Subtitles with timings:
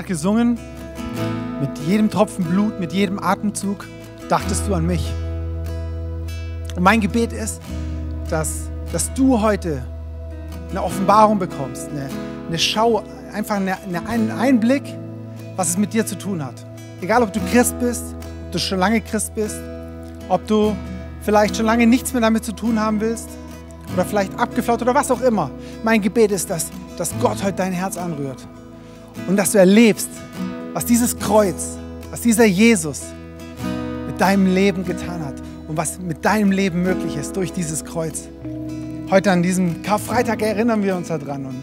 [0.00, 0.58] gerade gesungen,
[1.60, 3.86] mit jedem Tropfen Blut, mit jedem Atemzug
[4.30, 5.12] dachtest du an mich.
[6.74, 7.60] Und mein Gebet ist,
[8.30, 9.82] dass, dass du heute
[10.70, 12.08] eine Offenbarung bekommst, eine,
[12.48, 13.02] eine Schau,
[13.34, 14.84] einfach eine, eine, einen Einblick,
[15.56, 16.54] was es mit dir zu tun hat.
[17.02, 18.14] Egal, ob du Christ bist,
[18.46, 19.60] ob du schon lange Christ bist,
[20.30, 20.74] ob du
[21.20, 23.28] vielleicht schon lange nichts mehr damit zu tun haben willst
[23.92, 25.50] oder vielleicht abgeflaut oder was auch immer.
[25.82, 28.46] Mein Gebet ist, dass, dass Gott heute dein Herz anrührt
[29.26, 30.08] und dass du erlebst,
[30.72, 31.76] was dieses Kreuz,
[32.10, 33.02] was dieser Jesus
[34.06, 35.34] mit deinem Leben getan hat
[35.68, 38.28] und was mit deinem Leben möglich ist durch dieses Kreuz.
[39.10, 41.46] Heute an diesem Karfreitag erinnern wir uns daran.
[41.46, 41.62] Und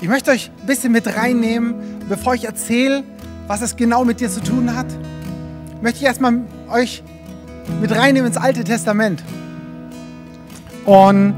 [0.00, 1.74] ich möchte euch ein bisschen mit reinnehmen,
[2.08, 3.02] bevor ich erzähle,
[3.46, 4.86] was es genau mit dir zu tun hat.
[5.82, 7.02] Möchte ich erstmal euch
[7.80, 9.22] mit reinnehmen ins Alte Testament.
[10.84, 11.34] Und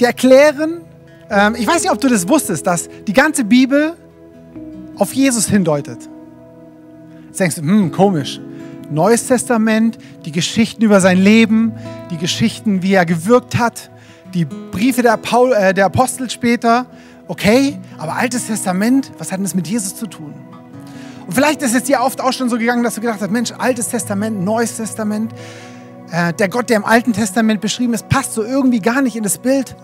[0.00, 0.82] die erklären,
[1.30, 3.94] ähm, ich weiß nicht, ob du das wusstest, dass die ganze Bibel
[4.98, 6.08] auf Jesus hindeutet.
[7.26, 8.40] Jetzt denkst du, hm, komisch.
[8.90, 11.72] Neues Testament, die Geschichten über sein Leben,
[12.10, 13.90] die Geschichten, wie er gewirkt hat,
[14.34, 16.86] die Briefe der, Paul, äh, der Apostel später.
[17.26, 20.34] Okay, aber Altes Testament, was hat denn das mit Jesus zu tun?
[21.26, 23.52] Und vielleicht ist es dir oft auch schon so gegangen, dass du gedacht hast, Mensch,
[23.52, 25.32] Altes Testament, Neues Testament,
[26.10, 29.22] äh, der Gott, der im Alten Testament beschrieben ist, passt so irgendwie gar nicht in
[29.22, 29.76] das Bild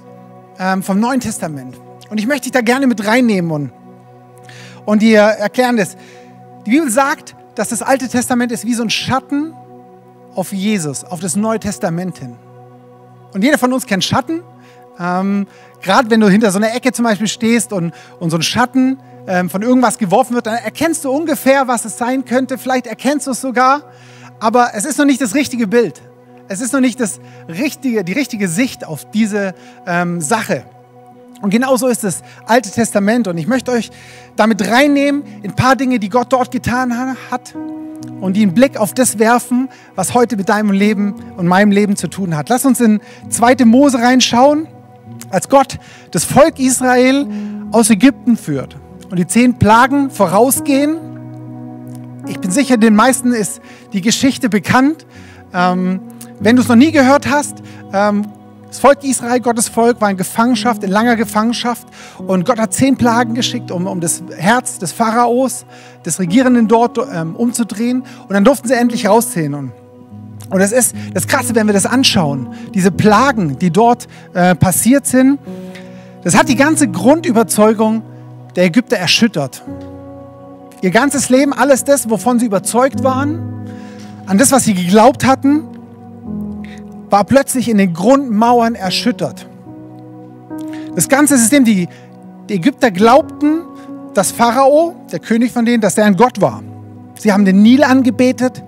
[0.58, 1.76] ähm, vom Neuen Testament.
[2.08, 3.72] Und ich möchte dich da gerne mit reinnehmen und,
[4.84, 5.96] und dir erklären das.
[6.66, 9.54] Die Bibel sagt, dass das Alte Testament ist wie so ein Schatten
[10.34, 12.36] auf Jesus, auf das Neue Testament hin.
[13.32, 14.42] Und jeder von uns kennt Schatten.
[14.98, 15.47] Ähm,
[15.82, 18.98] Gerade wenn du hinter so einer Ecke zum Beispiel stehst und, und so ein Schatten
[19.26, 22.59] ähm, von irgendwas geworfen wird, dann erkennst du ungefähr, was es sein könnte.
[22.59, 23.82] Vielleicht erkennst du es sogar,
[24.41, 26.00] aber es ist noch nicht das richtige Bild.
[26.48, 29.54] Es ist noch nicht das richtige, die richtige Sicht auf diese
[29.86, 30.64] ähm, Sache.
[31.44, 33.28] Und genauso ist das Alte Testament.
[33.28, 33.91] Und ich möchte euch
[34.34, 36.97] damit reinnehmen in ein paar Dinge, die Gott dort getan
[37.31, 37.55] hat
[38.22, 41.97] und die einen Blick auf das werfen, was heute mit deinem Leben und meinem Leben
[41.97, 42.49] zu tun hat.
[42.49, 43.66] Lass uns in 2.
[43.66, 44.69] Mose reinschauen,
[45.28, 45.78] als Gott
[46.12, 47.27] das Volk Israel
[47.72, 48.78] aus Ägypten führt
[49.10, 50.97] und die zehn Plagen vorausgehen.
[52.27, 53.60] Ich bin sicher, den meisten ist
[53.93, 55.04] die Geschichte bekannt.
[55.53, 56.00] Ähm,
[56.41, 57.59] wenn du es noch nie gehört hast,
[57.93, 58.25] ähm,
[58.74, 61.86] das Volk Israel, Gottes Volk, war in Gefangenschaft, in langer Gefangenschaft.
[62.18, 65.64] Und Gott hat zehn Plagen geschickt, um, um das Herz des Pharaos,
[66.04, 68.02] des Regierenden dort ähm, umzudrehen.
[68.22, 69.54] Und dann durften sie endlich rausziehen.
[69.54, 69.70] Und,
[70.50, 72.48] und das ist das Krasse, wenn wir das anschauen.
[72.74, 75.38] Diese Plagen, die dort äh, passiert sind,
[76.24, 78.02] das hat die ganze Grundüberzeugung
[78.56, 79.62] der Ägypter erschüttert.
[80.82, 83.68] Ihr ganzes Leben, alles das, wovon sie überzeugt waren,
[84.26, 85.73] an das, was sie geglaubt hatten,
[87.10, 89.47] war plötzlich in den Grundmauern erschüttert.
[90.94, 91.88] Das ganze System, die,
[92.48, 93.62] die Ägypter glaubten,
[94.15, 96.62] dass Pharao, der König von denen, dass der ein Gott war.
[97.19, 98.62] Sie haben den Nil angebetet.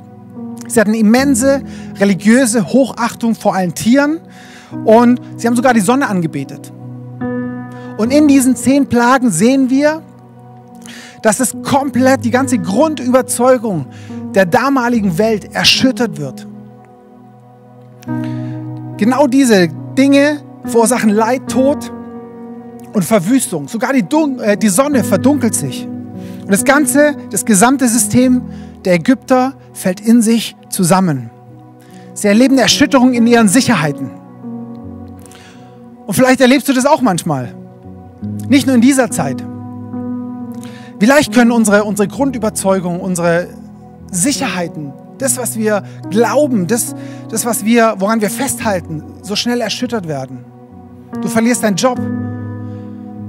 [0.67, 1.63] Sie hatten immense
[1.99, 4.21] religiöse Hochachtung vor allen Tieren
[4.85, 6.73] und sie haben sogar die Sonne angebetet.
[7.97, 10.03] Und in diesen zehn Plagen sehen wir,
[11.23, 13.87] dass es komplett die ganze Grundüberzeugung
[14.35, 16.47] der damaligen Welt erschüttert wird.
[18.97, 21.93] Genau diese Dinge verursachen Leid, Tod
[22.93, 23.69] und Verwüstung.
[23.69, 25.87] Sogar die, Dun äh, die Sonne verdunkelt sich.
[25.87, 28.43] Und das ganze, das gesamte System
[28.85, 31.31] der Ägypter fällt in sich zusammen.
[32.15, 34.11] Sie erleben Erschütterung in ihren Sicherheiten.
[36.07, 37.55] Und vielleicht erlebst du das auch manchmal.
[38.49, 39.45] Nicht nur in dieser Zeit.
[40.99, 43.49] Vielleicht können unsere, unsere Grundüberzeugungen, unsere
[44.11, 46.95] Sicherheiten, das, was wir glauben, das,
[47.29, 50.45] das was wir, woran wir festhalten, so schnell erschüttert werden.
[51.23, 51.99] Du verlierst deinen Job.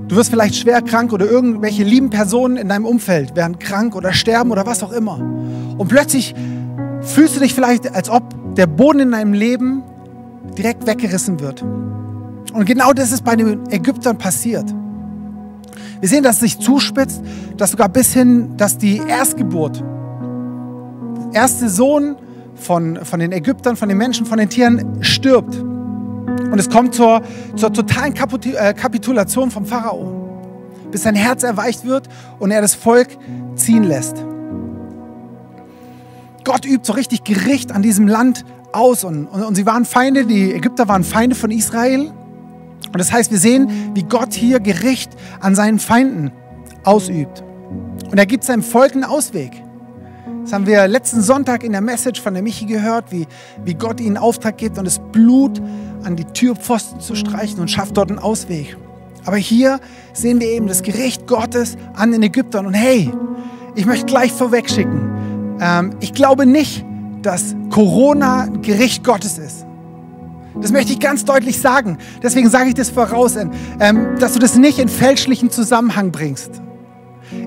[0.07, 4.13] Du wirst vielleicht schwer krank oder irgendwelche lieben Personen in deinem Umfeld werden krank oder
[4.13, 5.19] sterben oder was auch immer.
[5.77, 6.33] Und plötzlich
[7.01, 9.83] fühlst du dich vielleicht, als ob der Boden in deinem Leben
[10.57, 11.61] direkt weggerissen wird.
[12.53, 14.73] Und genau das ist bei den Ägyptern passiert.
[15.99, 17.21] Wir sehen, dass es sich zuspitzt,
[17.57, 19.83] dass sogar bis hin, dass die Erstgeburt,
[21.33, 22.15] erste Sohn
[22.55, 25.55] von, von den Ägyptern, von den Menschen, von den Tieren stirbt.
[25.55, 27.21] Und es kommt zur,
[27.55, 30.39] zur totalen äh, Kapitulation vom Pharao,
[30.91, 32.07] bis sein Herz erweicht wird
[32.39, 33.09] und er das Volk
[33.55, 34.23] ziehen lässt.
[36.43, 40.25] Gott übt so richtig Gericht an diesem Land aus und, und, und sie waren Feinde,
[40.25, 42.11] die Ägypter waren Feinde von Israel.
[42.85, 46.31] Und das heißt, wir sehen, wie Gott hier Gericht an seinen Feinden
[46.83, 47.43] ausübt.
[48.09, 49.61] Und er gibt seinem Volk einen Ausweg.
[50.47, 53.27] Das haben wir letzten Sonntag in der Message von der Michi gehört, wie,
[53.65, 55.61] wie Gott ihnen Auftrag gibt und das Blut
[56.05, 58.77] an die Türpfosten zu streichen und schafft dort einen Ausweg.
[59.25, 59.81] Aber hier
[60.13, 62.65] sehen wir eben das Gericht Gottes an den Ägyptern.
[62.65, 63.11] Und hey,
[63.75, 66.85] ich möchte gleich vorweg schicken, ähm, ich glaube nicht,
[67.23, 69.65] dass Corona ein Gericht Gottes ist.
[70.61, 71.97] Das möchte ich ganz deutlich sagen.
[72.23, 76.61] Deswegen sage ich das voraus, ähm, dass du das nicht in fälschlichen Zusammenhang bringst.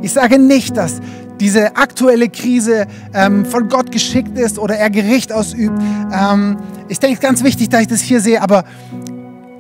[0.03, 1.01] Ich sage nicht, dass
[1.41, 5.77] diese aktuelle Krise ähm, von Gott geschickt ist oder er Gericht ausübt.
[6.13, 8.65] Ähm, ich denke, es ist ganz wichtig, dass ich das hier sehe, aber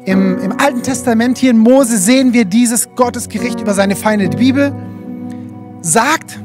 [0.05, 4.29] im, im Alten Testament, hier in Mose, sehen wir dieses Gottesgericht über seine Feinde.
[4.29, 4.73] Die Bibel
[5.81, 6.41] sagt,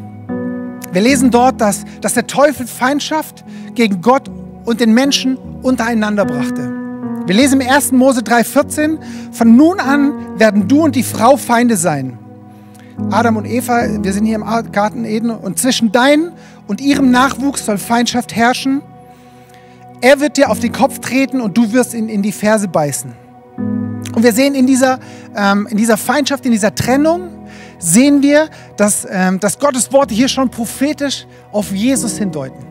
[0.91, 3.43] wir lesen dort, dass, dass der Teufel Feindschaft
[3.73, 4.29] gegen Gott
[4.65, 6.71] und den Menschen untereinander brachte.
[7.25, 7.91] Wir lesen im 1.
[7.91, 8.99] Mose 3,14,
[9.31, 12.19] von nun an werden du und die Frau Feinde sein.
[13.11, 16.31] Adam und Eva, wir sind hier im Garten Eden und zwischen deinem
[16.67, 18.81] und ihrem Nachwuchs soll Feindschaft herrschen.
[20.01, 23.13] Er wird dir auf den Kopf treten und du wirst ihn in die Ferse beißen.
[23.57, 24.99] Und wir sehen in dieser,
[25.35, 27.29] ähm, in dieser Feindschaft, in dieser Trennung,
[27.79, 32.65] sehen wir, dass, ähm, dass Gottes Worte hier schon prophetisch auf Jesus hindeuten.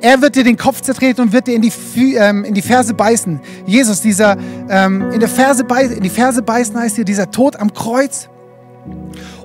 [0.00, 1.72] Er wird dir den Kopf zertreten und wird dir in die,
[2.16, 3.40] ähm, in die Ferse beißen.
[3.66, 4.36] Jesus, dieser
[4.68, 5.64] ähm, in, der Ferse
[5.94, 8.28] in die Ferse beißen heißt hier dieser Tod am Kreuz.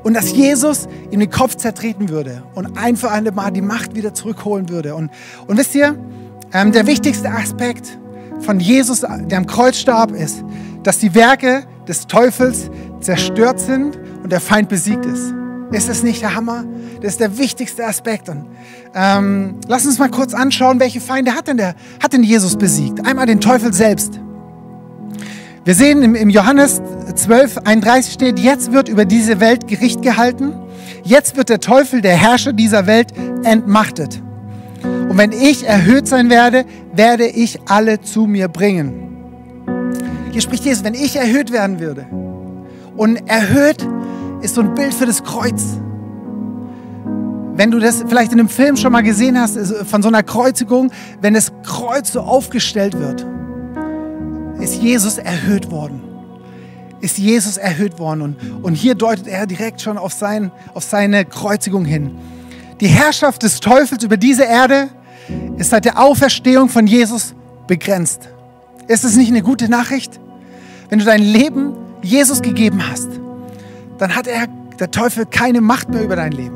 [0.03, 3.95] Und dass Jesus ihm den Kopf zertreten würde und ein für alle Mal die Macht
[3.95, 4.95] wieder zurückholen würde.
[4.95, 5.11] Und,
[5.47, 5.97] und wisst ihr,
[6.53, 7.99] ähm, der wichtigste Aspekt
[8.39, 10.43] von Jesus, der am Kreuz starb, ist,
[10.83, 12.69] dass die Werke des Teufels
[13.01, 15.33] zerstört sind und der Feind besiegt ist.
[15.71, 16.65] Ist das nicht der Hammer?
[17.01, 18.27] Das ist der wichtigste Aspekt.
[18.29, 18.47] Und
[18.95, 23.05] ähm, lass uns mal kurz anschauen, welche Feinde hat denn, der, hat denn Jesus besiegt?
[23.05, 24.19] Einmal den Teufel selbst.
[25.69, 26.81] Wir sehen im, Johannes
[27.13, 30.51] 12, 31 steht, jetzt wird über diese Welt Gericht gehalten.
[31.03, 33.13] Jetzt wird der Teufel, der Herrscher dieser Welt,
[33.43, 34.19] entmachtet.
[34.81, 39.15] Und wenn ich erhöht sein werde, werde ich alle zu mir bringen.
[40.31, 42.07] Hier spricht Jesus, wenn ich erhöht werden würde.
[42.97, 43.87] Und erhöht
[44.41, 45.77] ist so ein Bild für das Kreuz.
[47.53, 49.55] Wenn du das vielleicht in einem Film schon mal gesehen hast,
[49.85, 50.89] von so einer Kreuzigung,
[51.21, 53.23] wenn das Kreuz so aufgestellt wird,
[54.59, 56.01] ist Jesus erhöht worden.
[57.01, 58.21] Ist Jesus erhöht worden.
[58.21, 62.17] Und, und hier deutet er direkt schon auf, sein, auf seine Kreuzigung hin.
[62.81, 64.89] Die Herrschaft des Teufels über diese Erde
[65.57, 67.35] ist seit der Auferstehung von Jesus
[67.67, 68.29] begrenzt.
[68.87, 70.19] Ist es nicht eine gute Nachricht?
[70.89, 73.09] Wenn du dein Leben Jesus gegeben hast,
[73.97, 74.47] dann hat er,
[74.79, 76.55] der Teufel, keine Macht mehr über dein Leben.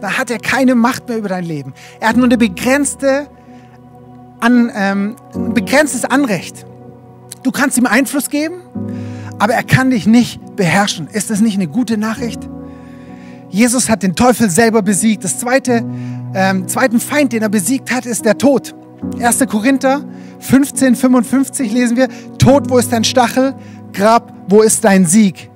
[0.00, 1.74] Dann hat er keine Macht mehr über dein Leben.
[2.00, 3.28] Er hat nur eine begrenzte,
[4.40, 6.66] an, ähm, ein begrenztes Anrecht.
[7.42, 8.62] Du kannst ihm Einfluss geben,
[9.38, 11.08] aber er kann dich nicht beherrschen.
[11.08, 12.48] Ist das nicht eine gute Nachricht?
[13.50, 15.24] Jesus hat den Teufel selber besiegt.
[15.24, 15.84] Das zweite,
[16.34, 18.74] ähm, zweiten Feind, den er besiegt hat, ist der Tod.
[19.20, 19.40] 1.
[19.48, 20.04] Korinther
[20.38, 22.08] 15, 55 lesen wir,
[22.38, 23.54] Tod, wo ist dein Stachel?
[23.92, 25.50] Grab, wo ist dein Sieg?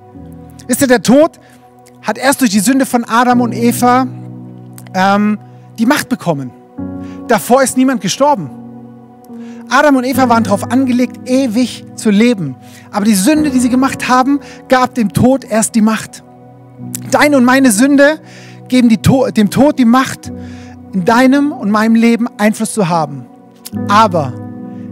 [0.67, 1.39] Wisst ihr, der Tod
[2.01, 4.05] hat erst durch die Sünde von Adam und Eva
[4.93, 5.39] ähm,
[5.79, 6.51] die Macht bekommen.
[7.27, 8.49] Davor ist niemand gestorben.
[9.69, 12.55] Adam und Eva waren darauf angelegt, ewig zu leben.
[12.91, 16.23] Aber die Sünde, die sie gemacht haben, gab dem Tod erst die Macht.
[17.11, 18.19] Deine und meine Sünde
[18.67, 20.31] geben to dem Tod die Macht,
[20.93, 23.25] in deinem und meinem Leben Einfluss zu haben.
[23.87, 24.33] Aber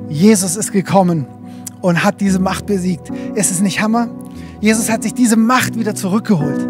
[0.09, 1.25] Jesus ist gekommen
[1.81, 3.09] und hat diese Macht besiegt.
[3.35, 4.09] Ist es nicht Hammer?
[4.61, 6.67] Jesus hat sich diese Macht wieder zurückgeholt.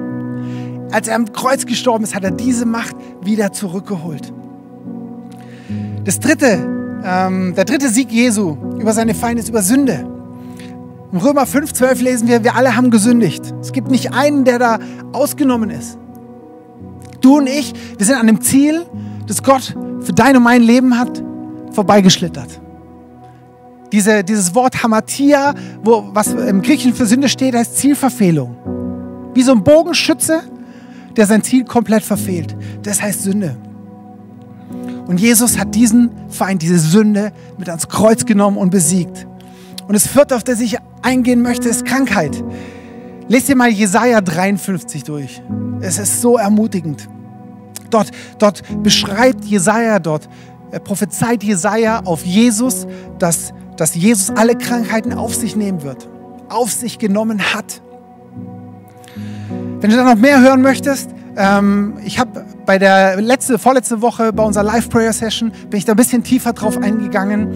[0.92, 4.32] Als er am Kreuz gestorben ist, hat er diese Macht wieder zurückgeholt.
[6.04, 10.06] Das dritte, ähm, der dritte Sieg Jesu über seine Feinde ist über Sünde.
[11.12, 13.54] Im Römer 5,12 lesen wir, wir alle haben gesündigt.
[13.62, 14.80] Es gibt nicht einen, der da
[15.14, 15.98] ausgenommen ist.
[17.22, 18.86] Du und ich, wir sind an dem Ziel,
[19.28, 21.24] das Gott für dein und mein Leben hat,
[21.72, 22.60] vorbeigeschlittert.
[23.92, 29.32] Diese, dieses Wort Hamatia, wo, was im Griechischen für Sünde steht, heißt Zielverfehlung.
[29.34, 30.42] Wie so ein Bogenschütze,
[31.16, 32.56] der sein Ziel komplett verfehlt.
[32.84, 33.56] Das heißt Sünde.
[35.08, 39.28] Und Jesus hat diesen Feind, diese Sünde mit ans Kreuz genommen und besiegt.
[39.88, 42.44] Und das vierte, auf das ich eingehen möchte, ist Krankheit.
[43.28, 45.42] Lest dir mal Jesaja 53 durch.
[45.82, 47.08] Es ist so ermutigend.
[47.90, 50.28] Dort, dort beschreibt Jesaja dort,
[50.84, 52.88] prophezeit Jesaja auf Jesus,
[53.20, 56.10] dass, dass Jesus alle Krankheiten auf sich nehmen wird,
[56.50, 57.82] auf sich genommen hat.
[59.80, 64.32] Wenn du da noch mehr hören möchtest, ähm, ich habe bei der letzte, vorletzte Woche
[64.34, 67.54] bei unserer Live Prayer Session bin ich da ein bisschen tiefer drauf eingegangen.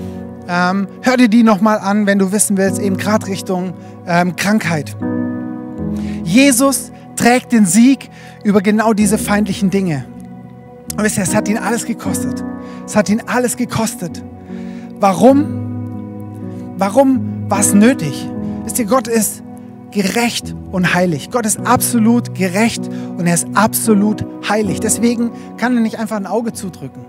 [0.48, 3.74] Ähm, hör dir die nochmal an, wenn du wissen willst, eben gerade Richtung
[4.08, 4.96] ähm, Krankheit.
[6.24, 8.10] Jesus trägt den Sieg
[8.44, 10.06] über genau diese feindlichen Dinge.
[10.98, 12.44] Und wisst ihr, es hat ihn alles gekostet.
[12.86, 14.24] Es hat ihn alles gekostet.
[15.00, 16.76] Warum?
[16.78, 18.28] Warum war es nötig?
[18.64, 19.44] Wisst ihr, Gott ist
[19.92, 21.30] gerecht und heilig.
[21.32, 24.80] Gott ist absolut gerecht und er ist absolut heilig.
[24.80, 27.06] Deswegen kann er nicht einfach ein Auge zudrücken.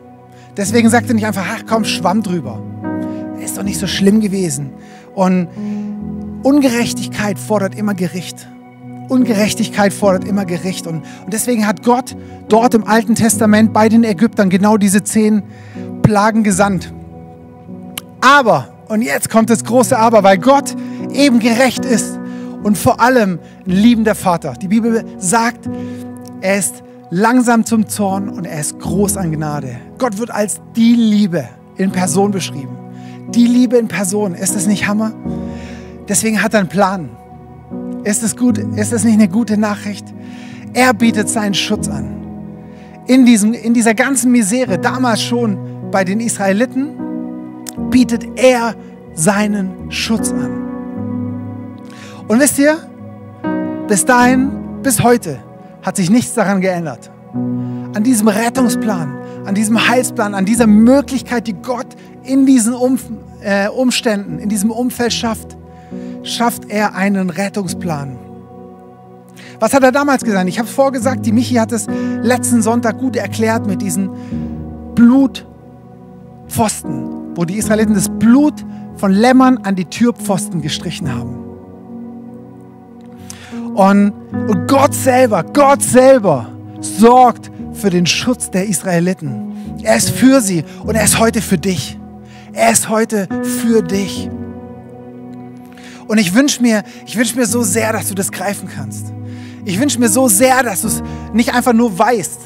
[0.57, 2.61] Deswegen sagt er nicht einfach, ach komm, schwamm drüber.
[3.43, 4.71] Ist doch nicht so schlimm gewesen.
[5.15, 5.49] Und
[6.43, 8.49] Ungerechtigkeit fordert immer Gericht.
[9.09, 10.89] Ungerechtigkeit fordert immer Gericht.
[10.89, 12.17] Und, und deswegen hat Gott
[12.49, 15.45] dort im Alten Testament bei den Ägyptern genau diese zehn
[16.03, 16.93] Plagen gesandt.
[18.21, 20.75] Aber, und jetzt kommt das große Aber, weil Gott
[21.13, 22.20] eben gerecht ist
[22.63, 24.55] und vor allem ein liebender Vater.
[24.55, 25.69] Die Bibel sagt,
[26.41, 29.77] er ist langsam zum Zorn und er ist groß an Gnade.
[29.99, 32.77] Gott wird als die Liebe in Person beschrieben.
[33.31, 34.35] Die Liebe in Person.
[34.35, 35.13] Ist das nicht Hammer?
[36.09, 37.11] Deswegen hat er einen Plan.
[38.05, 38.59] Ist es gut?
[38.59, 40.07] Ist das nicht eine gute Nachricht?
[40.73, 42.17] Er bietet seinen Schutz an.
[43.07, 46.91] In, diesem, in dieser ganzen Misere, damals schon bei den Israeliten,
[47.91, 48.75] bietet er
[49.15, 50.70] seinen Schutz an.
[52.31, 52.79] Und wisst ihr,
[53.89, 54.53] bis dahin,
[54.85, 55.41] bis heute,
[55.83, 57.11] hat sich nichts daran geändert.
[57.35, 61.89] An diesem Rettungsplan, an diesem Heilsplan, an dieser Möglichkeit, die Gott
[62.23, 63.01] in diesen um,
[63.43, 65.57] äh, Umständen, in diesem Umfeld schafft,
[66.23, 68.17] schafft er einen Rettungsplan.
[69.59, 70.49] Was hat er damals gesagt?
[70.49, 71.89] Ich habe es vorgesagt, die Michi hat es
[72.23, 74.09] letzten Sonntag gut erklärt mit diesen
[74.95, 78.65] Blutpfosten, wo die Israeliten das Blut
[78.99, 81.40] von Lämmern an die Türpfosten gestrichen haben.
[83.81, 84.13] Und,
[84.69, 89.81] Gott selber, Gott selber sorgt für den Schutz der Israeliten.
[89.83, 91.99] Er ist für sie und er ist heute für dich.
[92.53, 93.27] Er ist heute
[93.63, 94.29] für dich.
[96.07, 99.15] Und ich wünsche mir, ich wünsche mir so sehr, dass du das greifen kannst.
[99.65, 102.39] Ich wünsche mir so sehr, dass du es nicht einfach nur weißt,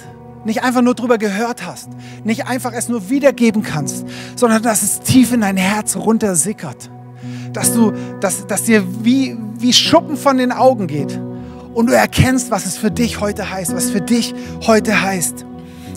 [0.45, 1.89] nicht einfach nur drüber gehört hast,
[2.23, 6.91] nicht einfach es nur wiedergeben kannst, sondern dass es tief in dein Herz runtersickert.
[7.55, 11.19] Dass du, dass, dass dir wie, wie Schuppen von den Augen geht
[11.73, 14.35] und du erkennst, was es für dich heute heißt, was für dich
[14.67, 15.47] heute heißt.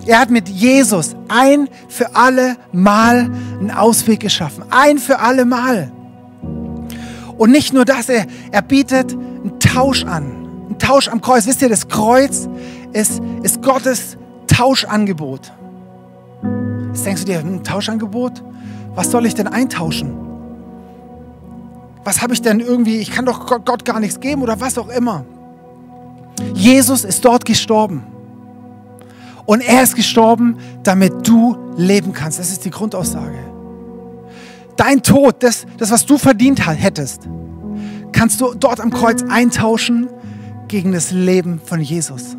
[0.05, 4.63] Er hat mit Jesus ein für alle Mal einen Ausweg geschaffen.
[4.69, 5.91] Ein für alle Mal.
[7.37, 10.47] Und nicht nur das, er, er bietet einen Tausch an.
[10.67, 11.45] Einen Tausch am Kreuz.
[11.45, 12.47] Wisst ihr, das Kreuz
[12.93, 15.51] ist, ist Gottes Tauschangebot.
[16.93, 18.43] Jetzt denkst du dir, ein Tauschangebot?
[18.95, 20.26] Was soll ich denn eintauschen?
[22.07, 22.99] Was habe ich denn irgendwie?
[22.99, 25.25] Ich kann doch Gott gar nichts geben oder was auch immer.
[26.53, 28.01] Jesus ist dort gestorben.
[29.45, 32.39] Und er ist gestorben, damit du leben kannst.
[32.39, 33.39] Das ist die Grundaussage.
[34.77, 37.27] Dein Tod, das, das was du verdient hättest,
[38.13, 40.07] kannst du dort am Kreuz eintauschen
[40.69, 42.37] gegen das Leben von Jesus.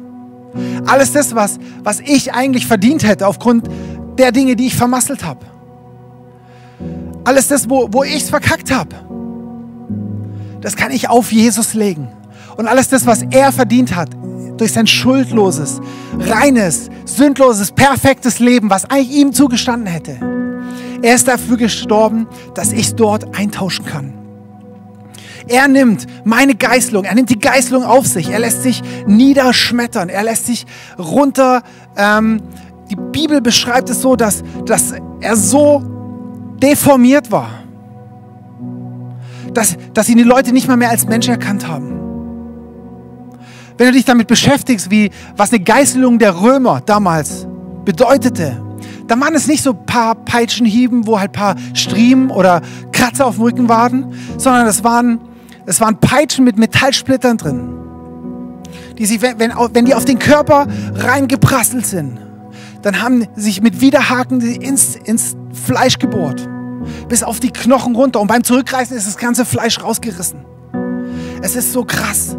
[0.87, 3.69] Alles das, was, was ich eigentlich verdient hätte aufgrund
[4.19, 5.45] der Dinge, die ich vermasselt habe.
[7.25, 9.08] Alles das, wo, wo ich es verkackt habe.
[10.61, 12.09] Das kann ich auf Jesus legen.
[12.57, 14.11] Und alles das, was er verdient hat,
[14.57, 15.81] durch sein schuldloses,
[16.19, 20.19] reines, sündloses, perfektes Leben, was eigentlich ihm zugestanden hätte.
[21.03, 24.15] Er ist dafür gestorben, dass ich dort eintauschen kann.
[25.47, 30.23] Er nimmt meine Geißelung, er nimmt die Geißelung auf sich, er lässt sich niederschmettern, er
[30.23, 30.67] lässt sich
[30.99, 31.63] runter.
[31.97, 32.43] Ähm,
[32.91, 35.83] die Bibel beschreibt es so, dass, dass er so
[36.61, 37.49] deformiert war,
[39.55, 41.95] dass, dass ihn die Leute nicht mal mehr als Mensch erkannt haben.
[43.77, 47.47] Wenn du dich damit beschäftigst, wie, was eine Geißelung der Römer damals
[47.85, 48.61] bedeutete,
[49.07, 52.61] dann waren es nicht so ein paar Peitschenhieben, wo halt ein paar Striemen oder
[52.93, 55.21] Kratzer auf dem Rücken waren, sondern es waren
[55.69, 57.69] es waren Peitschen mit Metallsplittern drin,
[58.97, 62.19] die sich, wenn, wenn die auf den Körper reingeprasselt sind,
[62.81, 66.48] dann haben sich mit Widerhaken ins, ins Fleisch gebohrt,
[67.09, 68.21] bis auf die Knochen runter.
[68.21, 70.45] Und beim Zurückreißen ist das ganze Fleisch rausgerissen.
[71.43, 72.37] Es ist so krass.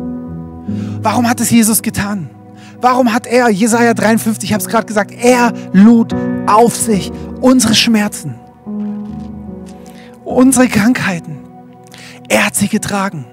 [1.01, 2.29] Warum hat es Jesus getan?
[2.81, 7.11] Warum hat er, Jesaja 53, ich habe es gerade gesagt, er lud auf sich
[7.41, 8.35] unsere Schmerzen,
[10.23, 11.39] unsere Krankheiten.
[12.29, 13.25] Er hat sie getragen.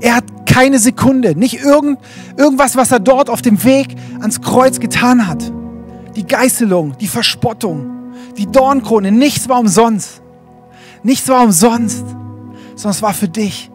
[0.00, 1.98] Er hat keine Sekunde, nicht irgend,
[2.36, 5.52] irgendwas, was er dort auf dem Weg ans Kreuz getan hat.
[6.14, 7.91] Die Geißelung, die Verspottung,
[8.36, 10.22] die Dornkrone, nichts war umsonst.
[11.02, 12.04] Nichts war umsonst,
[12.74, 13.70] sondern es war für dich.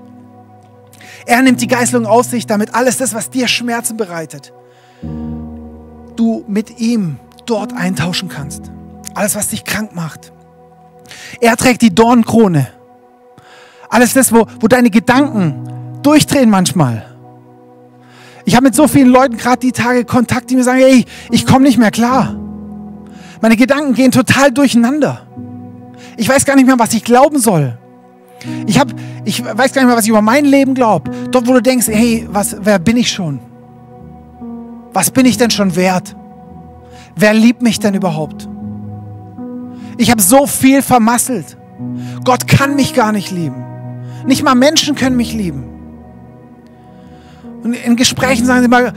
[1.26, 4.54] Er nimmt die Geißelung auf sich, damit alles das, was dir Schmerzen bereitet,
[6.16, 8.72] du mit ihm dort eintauschen kannst.
[9.14, 10.32] Alles, was dich krank macht.
[11.42, 12.68] Er trägt die Dornkrone
[13.90, 17.06] alles das, wo, wo deine Gedanken durchdrehen manchmal.
[18.46, 21.46] Ich habe mit so vielen Leuten gerade die Tage Kontakt, die mir sagen, ey, ich
[21.46, 22.36] komme nicht mehr klar.
[23.42, 25.28] Meine Gedanken gehen total durcheinander.
[26.18, 27.78] Ich weiß gar nicht mehr, was ich glauben soll.
[28.66, 28.94] Ich habe
[29.26, 31.12] ich weiß gar nicht mehr, was ich über mein Leben glaube.
[31.32, 33.40] Dort, wo du denkst, hey, was, wer bin ich schon?
[34.94, 36.16] Was bin ich denn schon wert?
[37.16, 38.48] Wer liebt mich denn überhaupt?
[39.98, 41.58] Ich habe so viel vermasselt.
[42.24, 43.66] Gott kann mich gar nicht lieben.
[44.26, 45.64] Nicht mal Menschen können mich lieben.
[47.64, 48.94] Und in Gesprächen sagen sie mal,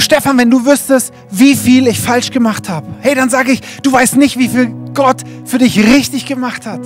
[0.00, 3.92] Stefan, wenn du wüsstest, wie viel ich falsch gemacht habe, hey, dann sage ich, du
[3.92, 6.80] weißt nicht, wie viel Gott für dich richtig gemacht hat.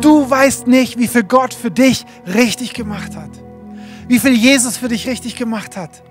[0.00, 3.30] Du weißt nicht, wie viel Gott für dich richtig gemacht hat.
[4.08, 6.02] Wie viel Jesus für dich richtig gemacht hat.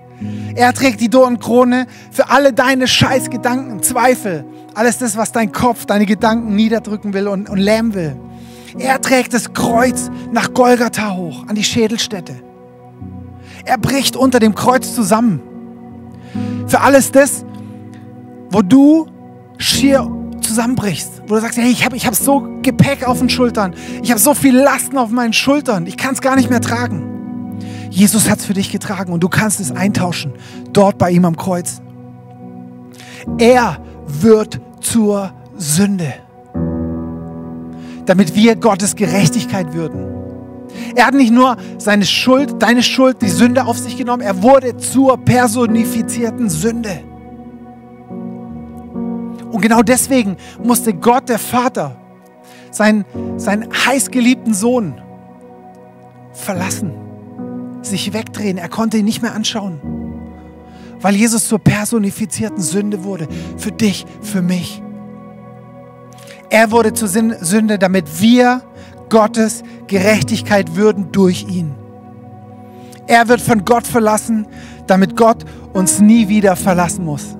[0.54, 6.06] Er trägt die Dornenkrone für alle deine Scheißgedanken, Zweifel, alles das, was dein Kopf, deine
[6.06, 8.16] Gedanken niederdrücken will und, und lähmen will.
[8.78, 12.42] Er trägt das Kreuz nach Golgatha hoch, an die Schädelstätte.
[13.64, 15.40] Er bricht unter dem Kreuz zusammen.
[16.72, 17.44] Für alles das,
[18.48, 19.06] wo du
[19.58, 20.10] schier
[20.40, 24.10] zusammenbrichst, wo du sagst, hey, ich habe ich hab so Gepäck auf den Schultern, ich
[24.10, 27.58] habe so viel Lasten auf meinen Schultern, ich kann es gar nicht mehr tragen.
[27.90, 30.32] Jesus hat es für dich getragen und du kannst es eintauschen,
[30.72, 31.82] dort bei ihm am Kreuz.
[33.36, 33.76] Er
[34.06, 36.14] wird zur Sünde,
[38.06, 40.21] damit wir Gottes Gerechtigkeit würden.
[40.94, 44.76] Er hat nicht nur seine Schuld, deine Schuld, die Sünde auf sich genommen, er wurde
[44.76, 47.02] zur personifizierten Sünde.
[49.50, 51.96] Und genau deswegen musste Gott, der Vater,
[52.70, 53.04] seinen,
[53.36, 55.00] seinen heißgeliebten Sohn
[56.32, 56.92] verlassen,
[57.82, 58.56] sich wegdrehen.
[58.58, 59.80] Er konnte ihn nicht mehr anschauen,
[61.00, 63.28] weil Jesus zur personifizierten Sünde wurde.
[63.58, 64.82] Für dich, für mich.
[66.48, 68.62] Er wurde zur Sünde, damit wir
[69.08, 69.62] Gottes
[69.92, 71.74] Gerechtigkeit würden durch ihn.
[73.06, 74.46] Er wird von Gott verlassen,
[74.86, 77.36] damit Gott uns nie wieder verlassen muss.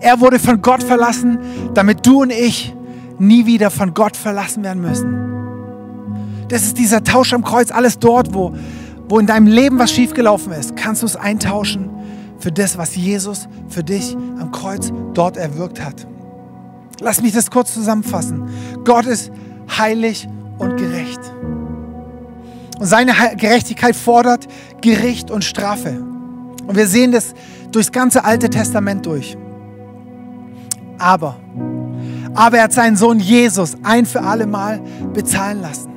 [0.00, 1.38] Er wurde von Gott verlassen,
[1.74, 2.74] damit du und ich
[3.18, 6.46] nie wieder von Gott verlassen werden müssen.
[6.48, 8.54] Das ist dieser Tausch am Kreuz, alles dort, wo,
[9.10, 11.90] wo in deinem Leben was schiefgelaufen ist, kannst du es eintauschen
[12.38, 16.06] für das, was Jesus für dich am Kreuz dort erwirkt hat.
[17.00, 18.48] Lass mich das kurz zusammenfassen.
[18.84, 19.30] Gott ist
[19.76, 20.26] heilig
[20.58, 21.20] und gerecht.
[22.78, 24.46] Und seine Gerechtigkeit fordert
[24.80, 26.02] Gericht und Strafe.
[26.66, 27.34] Und wir sehen das
[27.70, 29.36] durchs ganze Alte Testament durch.
[30.98, 31.36] Aber,
[32.34, 34.80] aber er hat seinen Sohn Jesus ein für alle Mal
[35.12, 35.90] bezahlen lassen.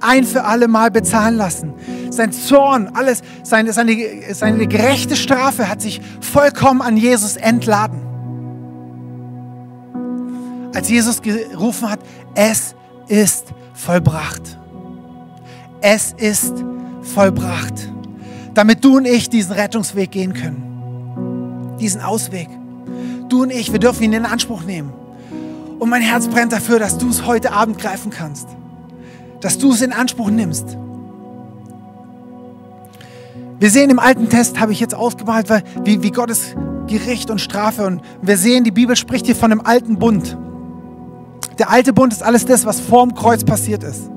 [0.00, 1.72] Ein für alle Mal bezahlen lassen.
[2.10, 3.96] Sein Zorn, alles, seine, seine,
[4.32, 8.00] seine gerechte Strafe hat sich vollkommen an Jesus entladen.
[10.74, 12.00] Als Jesus gerufen hat,
[12.34, 12.75] es
[13.08, 14.58] ist vollbracht.
[15.80, 16.64] Es ist
[17.02, 17.92] vollbracht.
[18.54, 21.76] Damit du und ich diesen Rettungsweg gehen können.
[21.78, 22.48] Diesen Ausweg.
[23.28, 24.92] Du und ich, wir dürfen ihn in Anspruch nehmen.
[25.78, 28.48] Und mein Herz brennt dafür, dass du es heute Abend greifen kannst.
[29.40, 30.76] Dass du es in Anspruch nimmst.
[33.58, 35.48] Wir sehen im alten Test, habe ich jetzt ausgemalt,
[35.84, 36.54] wie, wie Gottes
[36.86, 37.86] Gericht und Strafe.
[37.86, 40.36] Und wir sehen, die Bibel spricht hier von einem alten Bund.
[41.58, 44.10] Der alte Bund ist alles das, was vorm Kreuz passiert ist.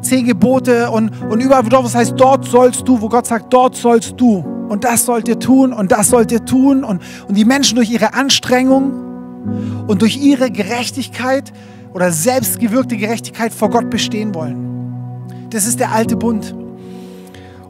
[0.00, 3.76] Zehn Gebote und, und überall, wo das heißt, dort sollst du, wo Gott sagt, dort
[3.76, 4.44] sollst du.
[4.68, 6.82] Und das sollt ihr tun und das sollt ihr tun.
[6.82, 11.52] Und, und die Menschen durch ihre Anstrengung und durch ihre Gerechtigkeit
[11.94, 15.28] oder selbstgewirkte Gerechtigkeit vor Gott bestehen wollen.
[15.50, 16.54] Das ist der alte Bund.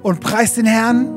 [0.02, 1.08] Und preis den Herrn,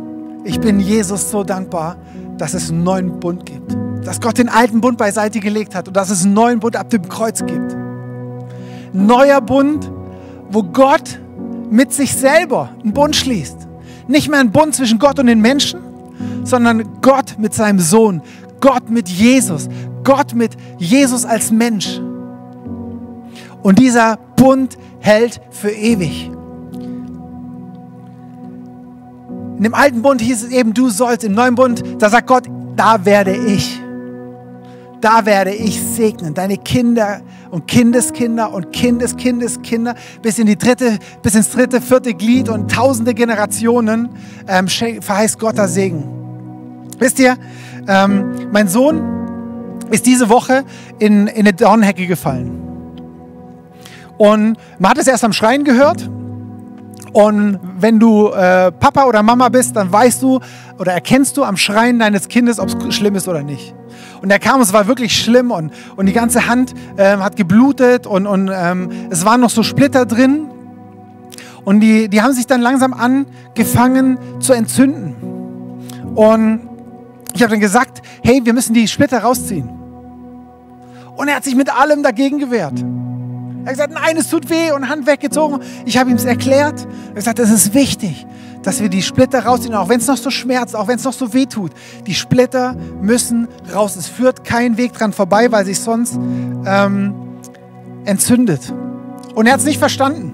[0.44, 1.96] ich bin Jesus so dankbar,
[2.38, 5.98] dass es einen neuen Bund gibt dass Gott den alten Bund beiseite gelegt hat und
[5.98, 7.76] dass es einen neuen Bund ab dem Kreuz gibt.
[8.94, 9.92] Neuer Bund,
[10.50, 11.20] wo Gott
[11.70, 13.68] mit sich selber einen Bund schließt.
[14.08, 15.80] Nicht mehr ein Bund zwischen Gott und den Menschen,
[16.44, 18.22] sondern Gott mit seinem Sohn,
[18.62, 19.68] Gott mit Jesus,
[20.04, 22.00] Gott mit Jesus als Mensch.
[23.64, 26.30] Und dieser Bund hält für ewig.
[29.58, 31.24] In dem alten Bund hieß es eben, du sollst.
[31.24, 32.44] Im neuen Bund, da sagt Gott,
[32.76, 33.82] da werde ich
[35.06, 36.34] da werde ich segnen.
[36.34, 42.50] Deine Kinder und Kindeskinder und Kindeskindeskinder bis in die dritte, bis ins dritte, vierte Glied
[42.50, 44.10] und tausende Generationen
[44.48, 46.90] ähm, verheißt Gott da Segen.
[46.98, 47.38] Wisst ihr,
[47.88, 50.64] ähm, mein Sohn ist diese Woche
[50.98, 52.64] in, in eine Dornhecke gefallen.
[54.18, 56.10] Und man hat es erst am Schreien gehört.
[57.14, 60.40] Und wenn du äh, Papa oder Mama bist, dann weißt du
[60.80, 63.76] oder erkennst du am Schreien deines Kindes, ob es schlimm ist oder nicht.
[64.22, 68.08] Und er kam, es war wirklich schlimm und, und die ganze Hand ähm, hat geblutet
[68.08, 70.48] und, und ähm, es waren noch so Splitter drin.
[71.64, 75.16] Und die, die haben sich dann langsam angefangen zu entzünden.
[76.16, 76.70] Und
[77.34, 79.70] ich habe dann gesagt, hey, wir müssen die Splitter rausziehen.
[81.16, 82.80] Und er hat sich mit allem dagegen gewehrt.
[83.64, 85.60] Er hat gesagt, nein, es tut weh und Hand weggezogen.
[85.86, 86.82] Ich habe ihm es erklärt.
[86.82, 88.28] Er hat gesagt, es ist wichtig,
[88.66, 91.14] dass wir die Splitter rausziehen, auch wenn es noch so schmerzt, auch wenn es noch
[91.14, 91.72] so weh tut.
[92.08, 93.96] Die Splitter müssen raus.
[93.96, 96.16] Es führt kein Weg dran vorbei, weil sich sonst
[96.66, 97.14] ähm,
[98.06, 98.74] entzündet.
[99.36, 100.34] Und er hat es nicht verstanden.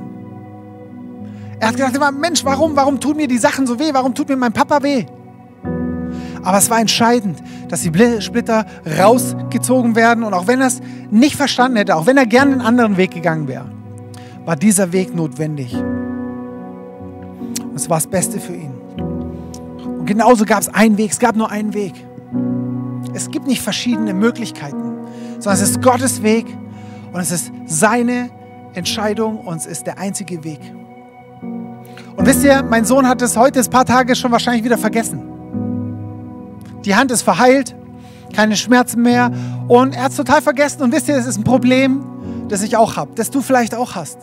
[1.60, 3.90] Er hat gedacht, Mensch, warum, warum tun mir die Sachen so weh?
[3.92, 5.06] Warum tut mir mein Papa weh?
[6.42, 7.92] Aber es war entscheidend, dass die
[8.22, 8.66] Splitter
[8.98, 10.24] rausgezogen werden.
[10.24, 10.80] Und auch wenn er es
[11.12, 13.66] nicht verstanden hätte, auch wenn er gerne einen anderen Weg gegangen wäre,
[14.46, 15.76] war dieser Weg notwendig.
[17.82, 18.74] Es war das Beste für ihn.
[19.84, 21.94] Und genauso gab es einen Weg, es gab nur einen Weg.
[23.16, 25.00] Es gibt nicht verschiedene Möglichkeiten,
[25.40, 26.46] sondern es ist Gottes Weg
[27.12, 28.30] und es ist seine
[28.76, 30.60] Entscheidung und es ist der einzige Weg.
[31.42, 35.24] Und wisst ihr, mein Sohn hat es heute ein paar Tage schon wahrscheinlich wieder vergessen.
[36.86, 37.76] Die Hand ist verheilt,
[38.32, 39.32] keine Schmerzen mehr
[39.68, 40.84] und er hat es total vergessen.
[40.84, 42.06] Und wisst ihr, es ist ein Problem,
[42.48, 44.20] das ich auch habe, das du vielleicht auch hast.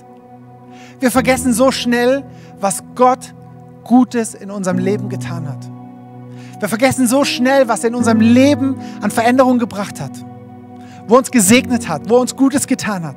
[1.00, 2.22] Wir vergessen so schnell,
[2.60, 3.34] was Gott
[3.88, 5.58] Gutes in unserem Leben getan hat.
[6.60, 10.12] Wir vergessen so schnell, was er in unserem Leben an Veränderungen gebracht hat,
[11.08, 13.16] wo er uns gesegnet hat, wo er uns Gutes getan hat,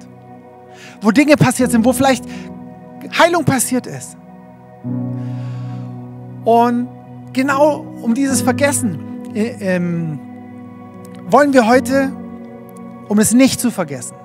[1.02, 2.26] wo Dinge passiert sind, wo vielleicht
[3.20, 4.18] Heilung passiert ist.
[6.46, 6.88] Und
[7.34, 9.00] genau um dieses Vergessen
[9.36, 10.20] äh, ähm,
[11.30, 12.12] wollen wir heute,
[13.10, 14.16] um es nicht zu vergessen.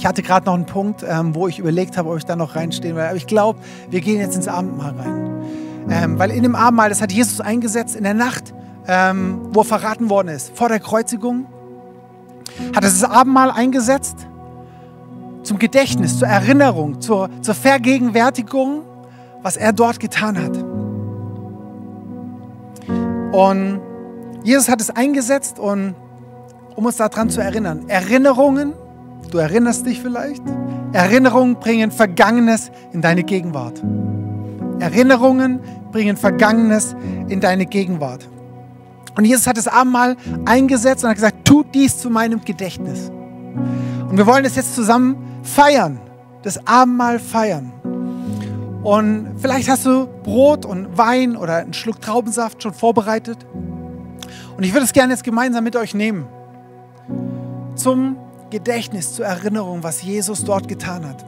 [0.00, 2.56] Ich hatte gerade noch einen Punkt, ähm, wo ich überlegt habe, ob ich da noch
[2.56, 3.02] reinstehen will.
[3.02, 3.58] Aber ich glaube,
[3.90, 5.42] wir gehen jetzt ins Abendmahl rein.
[5.90, 8.54] Ähm, weil in dem Abendmahl, das hat Jesus eingesetzt in der Nacht,
[8.88, 11.44] ähm, wo er verraten worden ist, vor der Kreuzigung,
[12.68, 14.26] hat er das Abendmahl eingesetzt
[15.42, 18.80] zum Gedächtnis, zur Erinnerung, zur, zur Vergegenwärtigung,
[19.42, 20.56] was er dort getan hat.
[23.34, 23.82] Und
[24.44, 25.94] Jesus hat es eingesetzt, und,
[26.74, 27.84] um uns daran zu erinnern.
[27.88, 28.72] Erinnerungen,
[29.30, 30.42] du erinnerst dich vielleicht,
[30.92, 33.82] Erinnerungen bringen Vergangenes in deine Gegenwart.
[34.80, 35.60] Erinnerungen
[35.92, 36.96] bringen Vergangenes
[37.28, 38.28] in deine Gegenwart.
[39.16, 40.16] Und Jesus hat das Abendmahl
[40.46, 43.10] eingesetzt und hat gesagt, tut dies zu meinem Gedächtnis.
[44.08, 46.00] Und wir wollen es jetzt zusammen feiern,
[46.42, 47.72] das Abendmahl feiern.
[48.82, 53.38] Und vielleicht hast du Brot und Wein oder einen Schluck Traubensaft schon vorbereitet.
[54.56, 56.26] Und ich würde es gerne jetzt gemeinsam mit euch nehmen.
[57.74, 58.16] Zum
[58.50, 61.24] Gedächtnis, zur Erinnerung, was Jesus dort getan hat.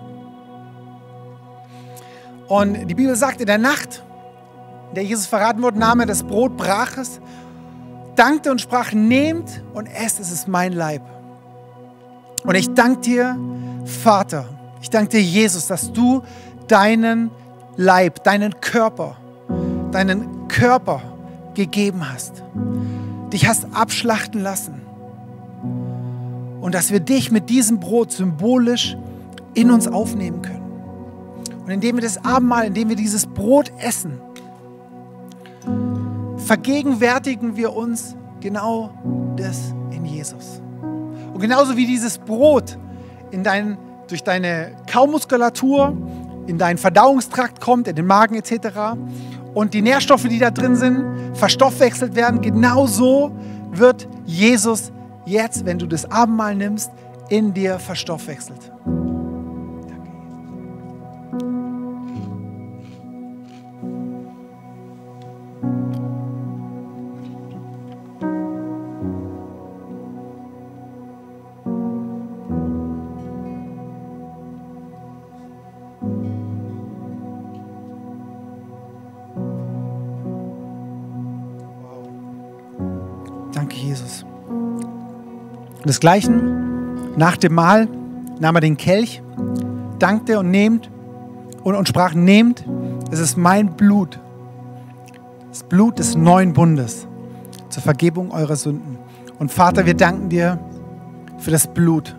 [2.48, 4.02] Und die Bibel sagt, in der Nacht,
[4.90, 7.20] in der Jesus verraten wurde, nahm er das Brot, brach es,
[8.14, 11.02] dankte und sprach, nehmt und esst, es ist mein Leib.
[12.44, 13.38] Und ich danke dir,
[13.84, 14.48] Vater,
[14.82, 16.22] ich danke dir, Jesus, dass du
[16.68, 17.30] deinen
[17.76, 19.16] Leib, deinen Körper,
[19.92, 21.00] deinen Körper
[21.54, 22.42] gegeben hast.
[23.32, 24.82] Dich hast abschlachten lassen.
[26.62, 28.96] Und dass wir dich mit diesem Brot symbolisch
[29.52, 30.62] in uns aufnehmen können.
[31.64, 34.18] Und indem wir das Abendmahl, indem wir dieses Brot essen,
[36.38, 38.90] vergegenwärtigen wir uns genau
[39.36, 40.62] das in Jesus.
[41.34, 42.78] Und genauso wie dieses Brot
[43.30, 43.76] in dein,
[44.08, 45.94] durch deine Kaumuskulatur
[46.46, 48.96] in deinen Verdauungstrakt kommt, in den Magen etc.
[49.54, 52.40] Und die Nährstoffe, die da drin sind, verstoffwechselt werden.
[52.40, 53.32] Genauso
[53.70, 54.92] wird Jesus
[55.24, 56.90] jetzt, wenn du das Abendmahl nimmst,
[57.28, 58.72] in dir verstoffwechselt.
[85.92, 87.86] Desgleichen, nach dem Mahl
[88.40, 89.22] nahm er den Kelch,
[89.98, 90.90] dankte und nehmt
[91.64, 92.64] und, und sprach, nehmt,
[93.10, 94.18] es ist mein Blut,
[95.50, 97.06] das Blut des neuen Bundes
[97.68, 98.96] zur Vergebung eurer Sünden.
[99.38, 100.58] Und Vater, wir danken dir
[101.36, 102.16] für das Blut.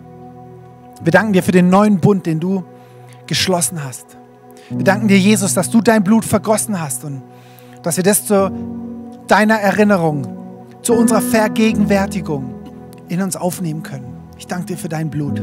[1.02, 2.62] Wir danken dir für den neuen Bund, den du
[3.26, 4.06] geschlossen hast.
[4.70, 7.22] Wir danken dir, Jesus, dass du dein Blut vergossen hast und
[7.82, 8.52] dass wir das zu
[9.26, 10.28] deiner Erinnerung,
[10.80, 12.53] zu unserer Vergegenwärtigung
[13.08, 14.16] in uns aufnehmen können.
[14.36, 15.42] Ich danke dir für dein Blut.